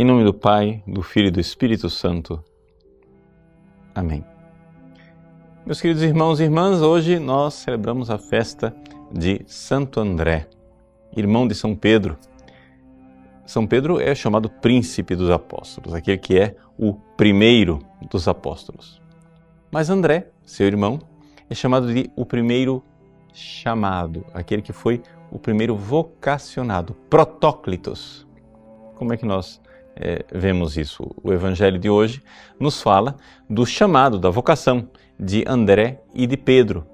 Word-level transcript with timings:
Em 0.00 0.04
nome 0.04 0.24
do 0.24 0.32
Pai, 0.32 0.82
do 0.86 1.02
Filho 1.02 1.28
e 1.28 1.30
do 1.30 1.40
Espírito 1.40 1.90
Santo. 1.90 2.42
Amém. 3.94 4.24
Meus 5.66 5.78
queridos 5.78 6.02
irmãos 6.02 6.40
e 6.40 6.44
irmãs, 6.44 6.80
hoje 6.80 7.18
nós 7.18 7.52
celebramos 7.52 8.08
a 8.08 8.16
festa 8.16 8.74
de 9.12 9.42
Santo 9.46 10.00
André, 10.00 10.48
irmão 11.14 11.46
de 11.46 11.54
São 11.54 11.76
Pedro. 11.76 12.16
São 13.44 13.66
Pedro 13.66 14.00
é 14.00 14.14
chamado 14.14 14.48
príncipe 14.48 15.14
dos 15.14 15.28
apóstolos, 15.28 15.92
aquele 15.92 16.16
que 16.16 16.38
é 16.38 16.56
o 16.78 16.94
primeiro 16.94 17.78
dos 18.10 18.26
apóstolos. 18.26 19.02
Mas 19.70 19.90
André, 19.90 20.30
seu 20.46 20.66
irmão, 20.66 20.98
é 21.50 21.54
chamado 21.54 21.92
de 21.92 22.10
o 22.16 22.24
primeiro 22.24 22.82
chamado, 23.34 24.24
aquele 24.32 24.62
que 24.62 24.72
foi 24.72 25.02
o 25.30 25.38
primeiro 25.38 25.76
vocacionado, 25.76 26.94
protóclitos. 27.10 28.26
Como 28.94 29.12
é 29.12 29.18
que 29.18 29.26
nós 29.26 29.59
é, 29.96 30.24
vemos 30.32 30.76
isso. 30.76 31.10
O 31.22 31.32
Evangelho 31.32 31.78
de 31.78 31.90
hoje 31.90 32.22
nos 32.58 32.80
fala 32.80 33.16
do 33.48 33.66
chamado, 33.66 34.18
da 34.18 34.30
vocação 34.30 34.88
de 35.18 35.44
André 35.46 36.02
e 36.14 36.26
de 36.26 36.36
Pedro, 36.36 36.86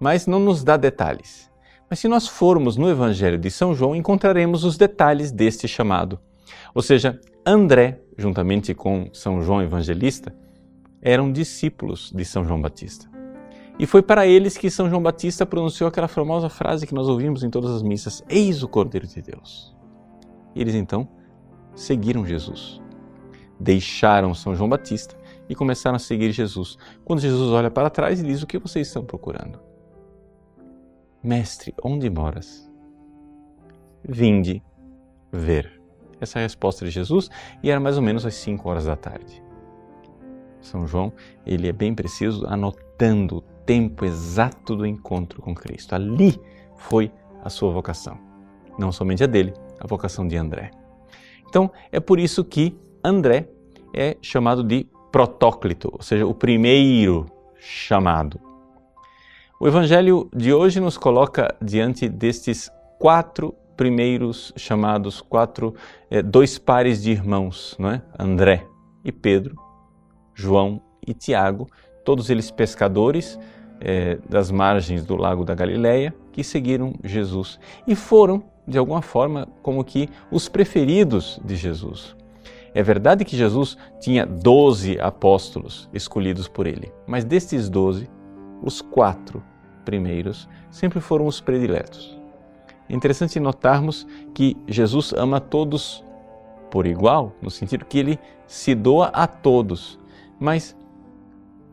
mas 0.00 0.26
não 0.26 0.38
nos 0.38 0.64
dá 0.64 0.76
detalhes. 0.76 1.50
Mas 1.88 1.98
se 1.98 2.08
nós 2.08 2.26
formos 2.26 2.76
no 2.76 2.88
Evangelho 2.88 3.36
de 3.36 3.50
São 3.50 3.74
João, 3.74 3.94
encontraremos 3.94 4.64
os 4.64 4.76
detalhes 4.76 5.32
deste 5.32 5.66
chamado. 5.66 6.18
Ou 6.74 6.82
seja, 6.82 7.20
André, 7.44 8.00
juntamente 8.16 8.74
com 8.74 9.10
São 9.12 9.42
João 9.42 9.60
Evangelista, 9.60 10.34
eram 11.02 11.32
discípulos 11.32 12.12
de 12.14 12.24
São 12.24 12.44
João 12.44 12.60
Batista. 12.60 13.10
E 13.78 13.86
foi 13.86 14.02
para 14.02 14.26
eles 14.26 14.56
que 14.56 14.70
São 14.70 14.88
João 14.88 15.02
Batista 15.02 15.46
pronunciou 15.46 15.88
aquela 15.88 16.06
famosa 16.06 16.48
frase 16.48 16.86
que 16.86 16.94
nós 16.94 17.08
ouvimos 17.08 17.42
em 17.42 17.50
todas 17.50 17.70
as 17.70 17.82
missas: 17.82 18.22
Eis 18.28 18.62
o 18.62 18.68
Cordeiro 18.68 19.06
de 19.06 19.22
Deus. 19.22 19.74
Eles 20.54 20.74
então 20.74 21.08
seguiram 21.74 22.26
Jesus. 22.26 22.80
Deixaram 23.58 24.34
São 24.34 24.54
João 24.54 24.68
Batista 24.68 25.16
e 25.48 25.54
começaram 25.54 25.96
a 25.96 25.98
seguir 25.98 26.32
Jesus. 26.32 26.78
Quando 27.04 27.20
Jesus 27.20 27.50
olha 27.50 27.70
para 27.70 27.90
trás 27.90 28.20
e 28.20 28.24
diz: 28.24 28.42
O 28.42 28.46
que 28.46 28.58
vocês 28.58 28.86
estão 28.86 29.04
procurando? 29.04 29.60
Mestre, 31.22 31.74
onde 31.82 32.08
moras? 32.08 32.70
Vinde 34.02 34.62
ver. 35.30 35.80
Essa 36.20 36.38
é 36.38 36.42
a 36.42 36.44
resposta 36.44 36.84
de 36.84 36.90
Jesus 36.90 37.28
e 37.62 37.70
era 37.70 37.80
mais 37.80 37.96
ou 37.96 38.02
menos 38.02 38.24
às 38.24 38.34
5 38.34 38.68
horas 38.68 38.86
da 38.86 38.96
tarde. 38.96 39.42
São 40.60 40.86
João, 40.86 41.12
ele 41.46 41.68
é 41.68 41.72
bem 41.72 41.94
preciso 41.94 42.46
anotando 42.46 43.38
o 43.38 43.40
tempo 43.40 44.04
exato 44.04 44.76
do 44.76 44.86
encontro 44.86 45.40
com 45.40 45.54
Cristo. 45.54 45.94
Ali 45.94 46.40
foi 46.76 47.10
a 47.42 47.48
sua 47.48 47.70
vocação. 47.70 48.18
Não 48.78 48.92
somente 48.92 49.24
a 49.24 49.26
dele, 49.26 49.54
a 49.78 49.86
vocação 49.86 50.26
de 50.26 50.36
André. 50.36 50.70
Então, 51.50 51.70
é 51.90 51.98
por 51.98 52.20
isso 52.20 52.44
que 52.44 52.78
André 53.04 53.48
é 53.92 54.16
chamado 54.22 54.62
de 54.62 54.86
protóclito, 55.10 55.90
ou 55.92 56.00
seja, 56.00 56.24
o 56.24 56.32
primeiro 56.32 57.26
chamado. 57.58 58.40
O 59.60 59.66
evangelho 59.66 60.30
de 60.34 60.54
hoje 60.54 60.80
nos 60.80 60.96
coloca 60.96 61.54
diante 61.60 62.08
destes 62.08 62.70
quatro 62.98 63.52
primeiros 63.76 64.52
chamados, 64.56 65.20
quatro, 65.20 65.74
é, 66.08 66.22
dois 66.22 66.56
pares 66.56 67.02
de 67.02 67.10
irmãos, 67.10 67.74
não 67.78 67.90
é? 67.90 68.02
André 68.18 68.66
e 69.04 69.10
Pedro, 69.10 69.56
João 70.34 70.80
e 71.04 71.12
Tiago, 71.12 71.66
todos 72.04 72.30
eles 72.30 72.50
pescadores 72.50 73.38
é, 73.80 74.18
das 74.28 74.50
margens 74.50 75.04
do 75.04 75.16
lago 75.16 75.44
da 75.44 75.54
Galileia, 75.54 76.14
que 76.32 76.44
seguiram 76.44 76.94
Jesus 77.02 77.58
e 77.86 77.94
foram 77.94 78.42
de 78.66 78.78
alguma 78.78 79.02
forma, 79.02 79.48
como 79.62 79.84
que 79.84 80.08
os 80.30 80.48
preferidos 80.48 81.40
de 81.44 81.56
Jesus. 81.56 82.14
É 82.72 82.82
verdade 82.82 83.24
que 83.24 83.36
Jesus 83.36 83.76
tinha 83.98 84.24
doze 84.24 84.98
apóstolos 85.00 85.88
escolhidos 85.92 86.46
por 86.46 86.66
ele, 86.66 86.92
mas 87.06 87.24
destes 87.24 87.68
doze, 87.68 88.08
os 88.62 88.80
quatro 88.80 89.42
primeiros 89.84 90.48
sempre 90.70 91.00
foram 91.00 91.26
os 91.26 91.40
prediletos. 91.40 92.16
É 92.88 92.94
interessante 92.94 93.40
notarmos 93.40 94.06
que 94.32 94.56
Jesus 94.68 95.12
ama 95.12 95.40
todos 95.40 96.04
por 96.70 96.86
igual, 96.86 97.34
no 97.42 97.50
sentido 97.50 97.84
que 97.84 97.98
ele 97.98 98.18
se 98.46 98.74
doa 98.74 99.06
a 99.06 99.26
todos, 99.26 99.98
mas 100.38 100.76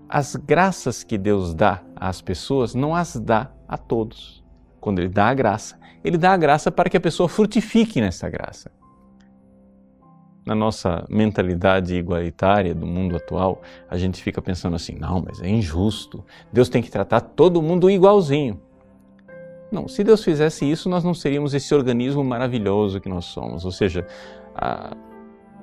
as 0.09 0.35
graças 0.35 1.03
que 1.03 1.17
Deus 1.17 1.53
dá 1.53 1.83
às 1.95 2.21
pessoas 2.21 2.73
não 2.73 2.95
as 2.95 3.15
dá 3.15 3.51
a 3.67 3.77
todos. 3.77 4.43
Quando 4.79 4.99
ele 4.99 5.09
dá 5.09 5.27
a 5.27 5.33
graça, 5.33 5.79
ele 6.03 6.17
dá 6.17 6.33
a 6.33 6.37
graça 6.37 6.71
para 6.71 6.89
que 6.89 6.97
a 6.97 7.01
pessoa 7.01 7.27
frutifique 7.27 7.99
nessa 7.99 8.29
graça. 8.29 8.71
Na 10.45 10.55
nossa 10.55 11.05
mentalidade 11.09 11.95
igualitária 11.95 12.73
do 12.73 12.87
mundo 12.87 13.17
atual, 13.17 13.61
a 13.89 13.97
gente 13.97 14.23
fica 14.23 14.41
pensando 14.41 14.75
assim: 14.75 14.95
não, 14.97 15.21
mas 15.25 15.41
é 15.41 15.49
injusto. 15.49 16.23
Deus 16.53 16.69
tem 16.69 16.81
que 16.81 16.89
tratar 16.89 17.19
todo 17.19 17.61
mundo 17.61 17.89
igualzinho. 17.89 18.61
Não, 19.69 19.87
se 19.87 20.03
Deus 20.03 20.23
fizesse 20.23 20.69
isso, 20.69 20.87
nós 20.87 21.03
não 21.03 21.13
seríamos 21.13 21.53
esse 21.53 21.75
organismo 21.75 22.23
maravilhoso 22.23 23.01
que 23.01 23.09
nós 23.09 23.25
somos. 23.25 23.65
Ou 23.65 23.71
seja, 23.71 24.07
a, 24.55 24.95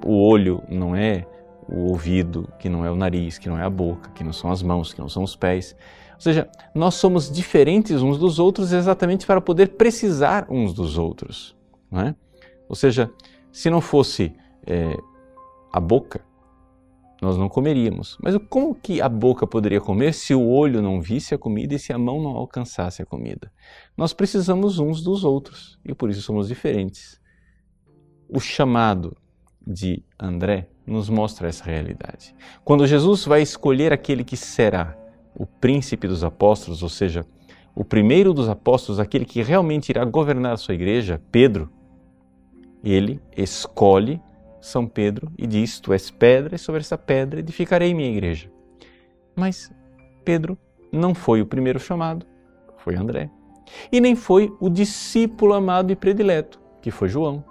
o 0.05 0.29
olho 0.29 0.63
não 0.69 0.95
é 0.95 1.27
o 1.69 1.91
ouvido, 1.91 2.49
que 2.59 2.69
não 2.69 2.85
é 2.85 2.91
o 2.91 2.97
nariz, 2.97 3.39
que 3.39 3.49
não 3.49 3.59
é 3.59 3.63
a 3.63 3.71
boca, 3.71 4.11
que 4.11 4.23
não 4.23 4.33
são 4.33 4.51
as 4.51 4.63
mãos, 4.63 4.93
que 4.93 5.01
não 5.01 5.09
são 5.09 5.23
os 5.23 5.35
pés. 5.35 5.77
Ou 6.15 6.21
seja, 6.21 6.49
nós 6.75 6.95
somos 6.95 7.31
diferentes 7.31 8.03
uns 8.03 8.19
dos 8.19 8.39
outros 8.39 8.73
exatamente 8.73 9.27
para 9.27 9.41
poder 9.41 9.77
precisar 9.77 10.47
uns 10.49 10.73
dos 10.73 10.97
outros. 10.99 11.57
Não 11.91 12.01
é? 12.01 12.15
Ou 12.69 12.77
seja, 12.77 13.11
se 13.53 13.71
não 13.71 13.81
fosse 13.81 14.35
é, 14.67 14.97
a 15.73 15.81
boca, 15.81 16.25
nós 17.21 17.39
não 17.39 17.49
comeríamos. 17.49 18.19
Mas 18.23 18.37
como 18.49 18.75
que 18.75 19.01
a 19.01 19.09
boca 19.09 19.47
poderia 19.47 19.81
comer 19.81 20.13
se 20.13 20.35
o 20.35 20.47
olho 20.47 20.83
não 20.83 21.01
visse 21.01 21.35
a 21.35 21.39
comida 21.39 21.75
e 21.75 21.79
se 21.79 21.93
a 21.93 21.99
mão 21.99 22.23
não 22.23 22.31
alcançasse 22.31 23.01
a 23.03 23.07
comida? 23.07 23.51
Nós 23.97 24.13
precisamos 24.13 24.79
uns 24.79 25.03
dos 25.03 25.25
outros 25.25 25.79
e 25.85 25.95
por 25.95 26.11
isso 26.11 26.23
somos 26.23 26.49
diferentes. 26.49 27.21
O 28.29 28.41
chamado 28.41 29.17
de 29.67 30.03
André 30.19 30.69
nos 30.87 31.09
mostra 31.09 31.49
essa 31.49 31.65
realidade. 31.65 32.35
Quando 32.65 32.87
Jesus 32.87 33.25
vai 33.25 33.43
escolher 33.43 33.93
aquele 33.93 34.25
que 34.25 34.37
será 34.37 34.97
o 35.35 35.47
príncipe 35.47 36.07
dos 36.07 36.23
apóstolos, 36.23 36.83
ou 36.83 36.89
seja, 36.89 37.27
o 37.75 37.85
primeiro 37.85 38.33
dos 38.33 38.49
apóstolos, 38.49 39.01
aquele 39.01 39.25
que 39.25 39.43
realmente 39.43 39.89
irá 39.89 40.05
governar 40.05 40.53
a 40.53 40.57
sua 40.57 40.75
igreja, 40.75 41.21
Pedro, 41.33 41.71
ele 42.85 43.21
escolhe 43.37 44.21
São 44.61 44.87
Pedro 44.87 45.33
e 45.37 45.47
diz: 45.47 45.81
Tu 45.81 45.93
és 45.93 46.11
pedra, 46.11 46.55
e 46.55 46.59
sobre 46.59 46.81
essa 46.81 46.99
pedra 46.99 47.41
edificarei 47.41 47.93
minha 47.95 48.11
igreja. 48.11 48.51
Mas 49.35 49.73
Pedro 50.25 50.57
não 50.93 51.15
foi 51.15 51.41
o 51.41 51.47
primeiro 51.47 51.81
chamado, 51.81 52.27
foi 52.77 52.95
André. 52.95 53.31
E 53.91 54.01
nem 54.01 54.15
foi 54.15 54.55
o 54.61 54.69
discípulo 54.69 55.55
amado 55.55 55.91
e 55.91 55.97
predileto, 55.97 56.61
que 56.81 56.91
foi 56.91 57.09
João. 57.09 57.43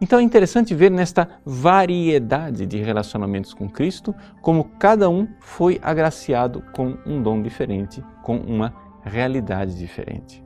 Então 0.00 0.20
é 0.20 0.22
interessante 0.22 0.74
ver 0.74 0.90
nesta 0.90 1.28
variedade 1.44 2.66
de 2.66 2.78
relacionamentos 2.78 3.52
com 3.52 3.68
Cristo 3.68 4.14
como 4.40 4.64
cada 4.78 5.10
um 5.10 5.26
foi 5.40 5.80
agraciado 5.82 6.62
com 6.72 6.96
um 7.04 7.20
dom 7.20 7.42
diferente, 7.42 8.04
com 8.22 8.36
uma 8.36 8.72
realidade 9.02 9.76
diferente. 9.76 10.44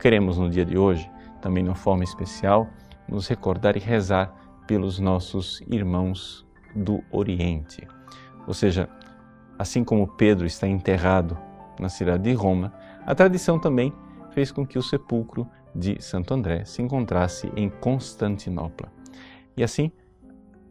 Queremos 0.00 0.38
no 0.38 0.48
dia 0.48 0.64
de 0.64 0.78
hoje, 0.78 1.10
também 1.42 1.62
de 1.62 1.68
uma 1.68 1.76
forma 1.76 2.04
especial, 2.04 2.68
nos 3.06 3.28
recordar 3.28 3.76
e 3.76 3.80
rezar 3.80 4.34
pelos 4.66 4.98
nossos 4.98 5.60
irmãos 5.70 6.46
do 6.74 7.02
Oriente. 7.10 7.86
Ou 8.46 8.54
seja, 8.54 8.88
assim 9.58 9.84
como 9.84 10.06
Pedro 10.06 10.46
está 10.46 10.66
enterrado 10.66 11.36
na 11.78 11.90
cidade 11.90 12.22
de 12.22 12.32
Roma, 12.32 12.72
a 13.04 13.14
tradição 13.14 13.58
também 13.58 13.92
fez 14.30 14.50
com 14.50 14.66
que 14.66 14.78
o 14.78 14.82
sepulcro 14.82 15.46
de 15.78 16.02
Santo 16.02 16.34
André 16.34 16.64
se 16.64 16.82
encontrasse 16.82 17.50
em 17.56 17.70
Constantinopla. 17.70 18.92
E 19.56 19.62
assim, 19.62 19.92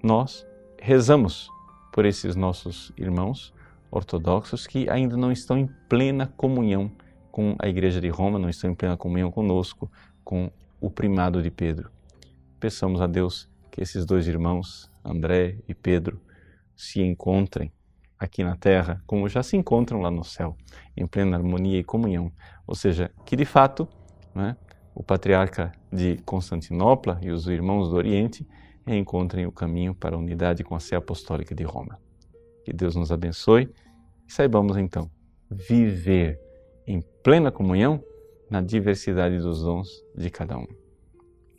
nós 0.03 0.45
rezamos 0.79 1.49
por 1.93 2.05
esses 2.05 2.35
nossos 2.35 2.91
irmãos 2.97 3.53
ortodoxos 3.89 4.67
que 4.67 4.89
ainda 4.89 5.15
não 5.15 5.31
estão 5.31 5.57
em 5.57 5.67
plena 5.87 6.27
comunhão 6.35 6.91
com 7.31 7.55
a 7.57 7.67
Igreja 7.67 8.01
de 8.01 8.09
Roma, 8.09 8.37
não 8.37 8.49
estão 8.49 8.69
em 8.69 8.75
plena 8.75 8.97
comunhão 8.97 9.31
conosco, 9.31 9.89
com 10.23 10.51
o 10.81 10.91
primado 10.91 11.41
de 11.41 11.49
Pedro. 11.49 11.89
Peçamos 12.59 12.99
a 12.99 13.07
Deus 13.07 13.49
que 13.71 13.81
esses 13.81 14.05
dois 14.05 14.27
irmãos, 14.27 14.91
André 15.03 15.59
e 15.67 15.73
Pedro, 15.73 16.21
se 16.75 17.01
encontrem 17.01 17.71
aqui 18.19 18.43
na 18.43 18.55
terra 18.55 19.01
como 19.05 19.29
já 19.29 19.41
se 19.41 19.55
encontram 19.55 20.01
lá 20.01 20.11
no 20.11 20.23
céu, 20.23 20.57
em 20.95 21.07
plena 21.07 21.37
harmonia 21.37 21.79
e 21.79 21.83
comunhão. 21.83 22.31
Ou 22.65 22.75
seja, 22.75 23.11
que 23.25 23.35
de 23.35 23.45
fato 23.45 23.87
né, 24.35 24.57
o 24.97 25.03
patriarca 25.03 25.71
de 25.93 26.17
Constantinopla 26.25 27.19
e 27.21 27.29
os 27.29 27.47
irmãos 27.47 27.87
do 27.87 27.95
Oriente 27.95 28.47
encontrem 28.87 29.45
o 29.45 29.51
caminho 29.51 29.93
para 29.93 30.15
a 30.15 30.19
unidade 30.19 30.63
com 30.63 30.73
a 30.73 30.79
Sé 30.79 30.95
Apostólica 30.95 31.53
de 31.53 31.63
Roma. 31.63 31.99
Que 32.65 32.73
Deus 32.73 32.95
nos 32.95 33.11
abençoe 33.11 33.71
e 34.27 34.33
saibamos 34.33 34.75
então 34.75 35.07
viver 35.51 36.41
em 36.87 36.99
plena 37.21 37.51
comunhão 37.51 38.03
na 38.49 38.59
diversidade 38.59 39.37
dos 39.37 39.61
dons 39.61 40.03
de 40.15 40.31
cada 40.31 40.57
um. 40.57 40.67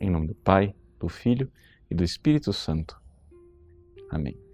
Em 0.01 0.09
nome 0.09 0.27
do 0.27 0.35
Pai, 0.35 0.75
do 0.99 1.07
Filho 1.07 1.49
e 1.89 1.95
do 1.95 2.03
Espírito 2.03 2.51
Santo. 2.51 3.01
Amém. 4.11 4.48